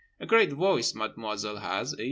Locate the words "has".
1.57-1.93